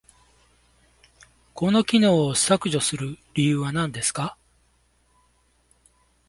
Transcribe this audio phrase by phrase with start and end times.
[1.53, 4.35] この機能を削除する理由は何ですか？